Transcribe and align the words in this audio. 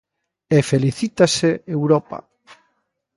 E 0.57 0.59
felicítase 0.71 1.49
Europa. 1.77 2.17